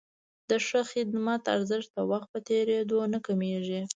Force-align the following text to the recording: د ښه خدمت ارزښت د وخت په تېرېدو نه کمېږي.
د 0.49 0.51
ښه 0.67 0.81
خدمت 0.91 1.41
ارزښت 1.55 1.89
د 1.95 1.99
وخت 2.11 2.27
په 2.33 2.39
تېرېدو 2.49 2.97
نه 3.13 3.19
کمېږي. 3.27 3.81